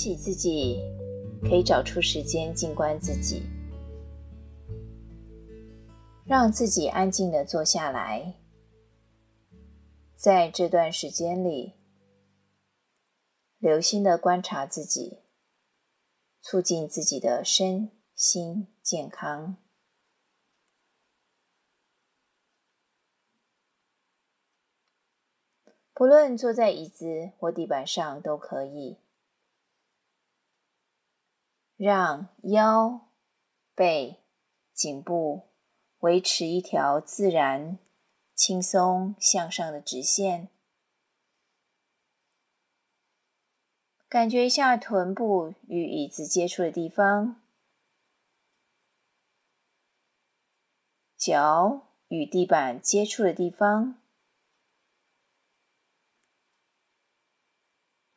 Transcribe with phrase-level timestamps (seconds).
[0.00, 0.80] 喜自己
[1.42, 3.42] 可以找出时间静观自己，
[6.24, 8.34] 让自己安静的坐下来，
[10.16, 11.74] 在这段时间里，
[13.58, 15.18] 留心的观察自己，
[16.40, 19.58] 促进自己的身心健康。
[25.92, 28.96] 不论坐在椅子或地板上都可以，
[31.82, 33.08] 让腰、
[33.74, 34.20] 背、
[34.74, 35.48] 颈部
[36.00, 37.78] 维持一条自然、
[38.34, 40.50] 轻松向上的直线。
[44.10, 47.40] 感觉一下臀部与椅子接触的地方，
[51.16, 53.98] 脚与地板接触的地方。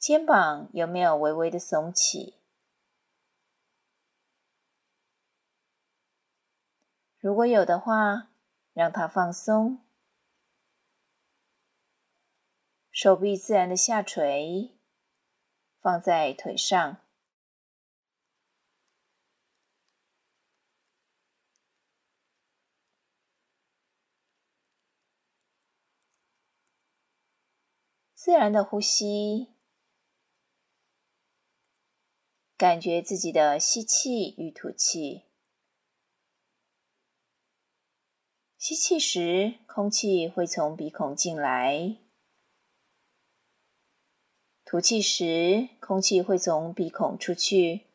[0.00, 2.41] 肩膀有没有微微的耸起？
[7.22, 8.32] 如果有的话，
[8.72, 9.78] 让它放松。
[12.90, 14.76] 手臂自然的下垂，
[15.80, 16.96] 放在腿上。
[28.14, 29.54] 自然的呼吸。
[32.56, 35.31] 感觉自己的吸气与吐气。
[38.64, 41.96] 吸气时，空气会从鼻孔进来；
[44.64, 47.88] 吐气时，空气会从鼻孔出去。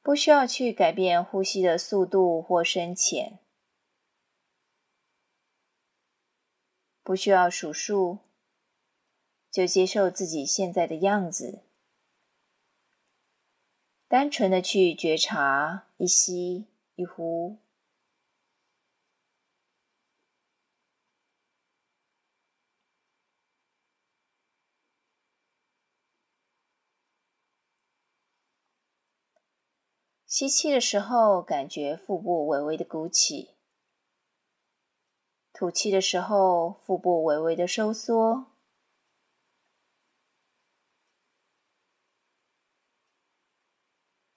[0.00, 3.40] 不需要去改变呼吸的速度或深浅。
[7.02, 8.20] 不需要数数，
[9.50, 11.64] 就接受自己现在的样子，
[14.14, 17.58] 单纯的去觉察一吸一呼。
[30.24, 33.56] 吸气的时候，感觉腹部微微的鼓起。
[35.52, 38.53] 吐气的时候，腹部微微的收缩。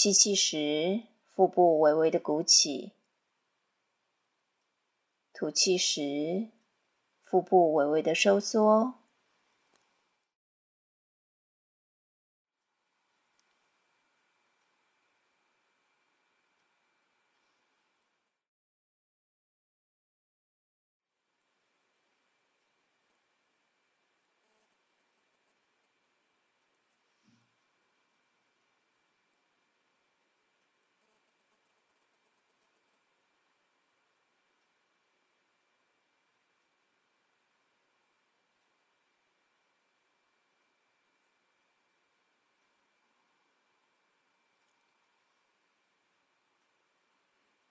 [0.00, 2.92] 吸气时，腹部微微的鼓起；
[5.32, 6.50] 吐气时，
[7.20, 8.94] 腹部微微的收缩。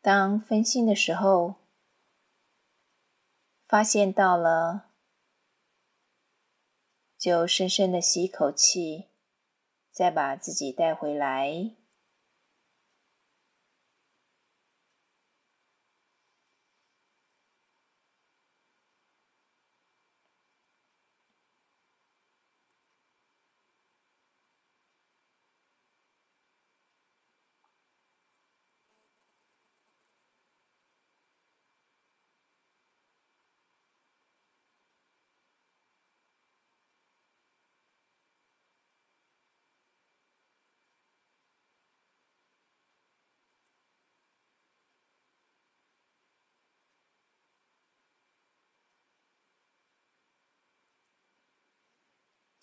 [0.07, 1.56] 当分心的时候，
[3.68, 4.91] 发现到了，
[7.18, 9.09] 就深深的吸一口气，
[9.91, 11.75] 再把自己带回来。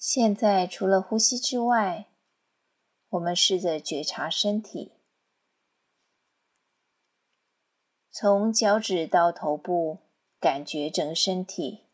[0.06, 2.08] 现在除了呼吸之外，
[3.08, 4.92] 我们试着觉察身体，
[8.10, 10.00] 从脚趾到头部，
[10.38, 11.86] 感觉整个身体，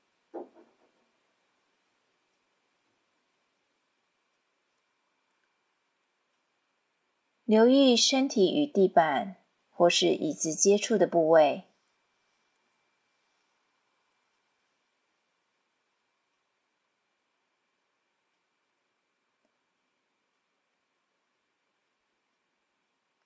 [7.45, 9.37] 留意身体与地板
[9.69, 11.70] 或是椅子接触的部位。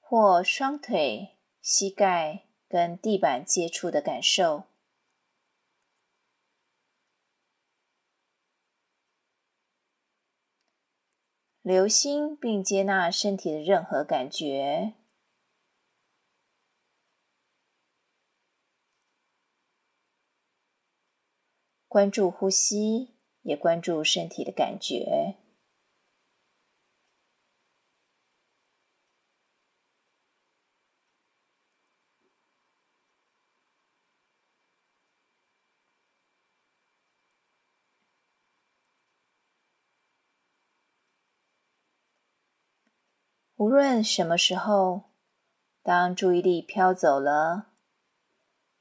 [0.07, 1.31] 或双腿
[1.63, 4.65] 膝盖跟地板接触的感受。
[11.63, 14.93] 留心并接纳身体的任何感觉。
[21.89, 25.44] 关注呼吸也关注身体的感觉。
[43.57, 45.05] 无论什么时候，
[45.81, 47.69] 当注意力飘走了，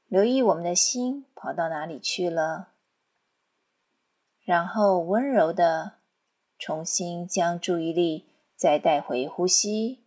[0.08, 2.72] 留意我们的心跑到哪里去了，
[4.42, 5.98] 然后温柔的
[6.58, 8.26] 重新将注意力
[8.56, 10.04] 再带回呼吸，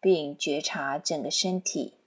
[0.00, 2.03] 并觉察整个身体。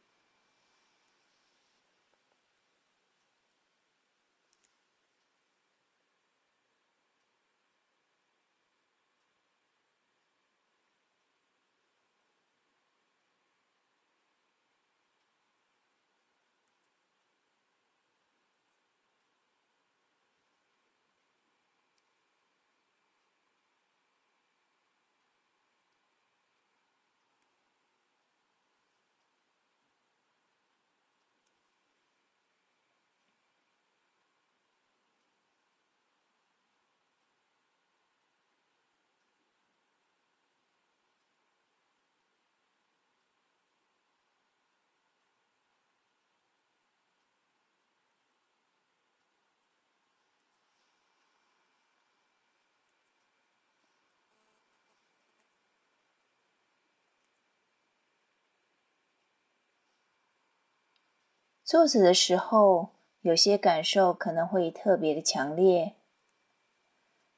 [61.67, 65.97] 坐着的时候，有些感受可能会特别的强烈，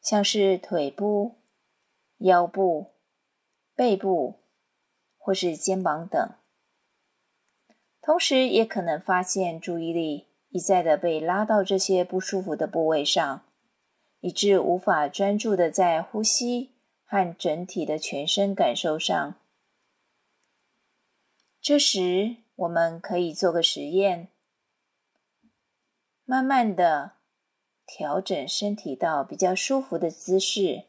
[0.03, 1.39] 像是腿部、
[2.19, 2.91] 腰部、
[3.73, 4.41] 背部，
[5.17, 6.29] 或是肩膀等。
[8.03, 13.41] 同时，也可能发现注意力一再的被拉到这些不舒服的部位上，
[14.19, 19.33] 以致无法专注的在呼吸和整体的全身感受上。
[21.59, 24.27] 这时，我们可以做个实验，
[26.25, 27.13] 慢慢的
[27.85, 30.83] 调整身体到比较舒服的姿势，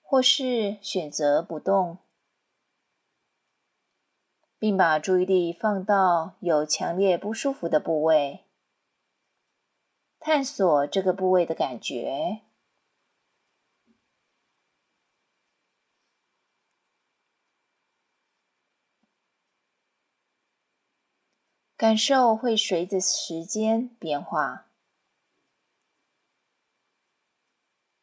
[0.00, 1.98] 或是选择不动，
[4.58, 8.43] 并把注意力放到有强烈不舒服的部位。
[10.26, 12.40] 探索这个部位的感觉，
[21.76, 24.70] 感受会随着时间变化，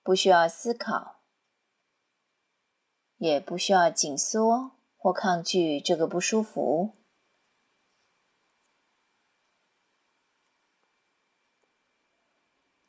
[0.03, 1.23] 不需要思考，
[3.17, 7.00] 也不需要紧缩或抗拒这个不舒服。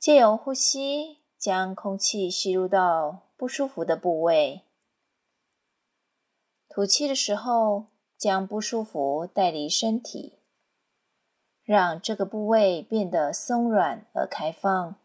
[0.03, 4.63] 借由呼吸，将空气吸入到不舒服的部位；
[6.69, 7.87] 吐气的时候，
[8.19, 10.41] 将不舒服带离身体，
[11.63, 14.97] 让这个部位变得松软而开放。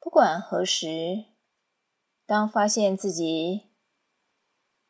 [0.00, 1.33] 不管何时。
[2.26, 3.68] 当发现自己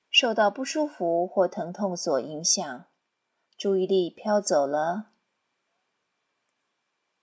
[0.08, 2.86] 受到不舒服或疼痛所影响，
[3.56, 5.10] 注意力飘走了，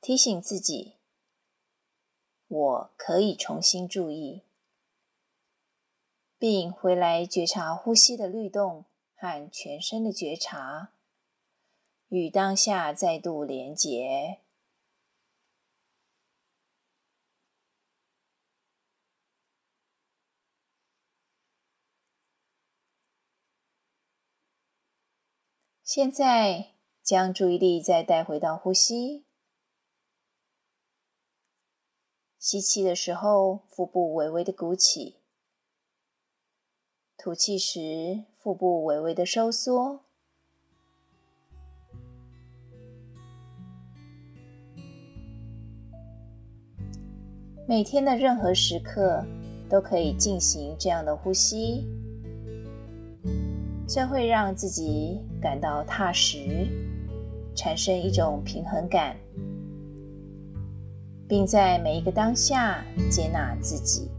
[0.01, 0.97] 提醒自己：
[2.47, 4.43] 我可以重新注意，
[6.37, 8.83] 并回来觉察呼吸的律动
[9.15, 10.91] 和全身的觉察，
[12.09, 14.39] 与当下再度连结。
[25.93, 26.67] 现在
[27.03, 29.25] 将注意力再带回到呼吸。
[32.39, 35.17] 吸气的时候，腹部微微的鼓起；
[37.17, 40.05] 吐气时，腹部微微的收缩。
[47.67, 49.25] 每天的任何时刻
[49.69, 51.85] 都可以进行这样的呼吸。
[53.93, 56.65] 这会让自己感到踏实
[57.53, 59.17] 产生一种平衡感
[61.27, 64.09] 并在每一个当下接纳自己。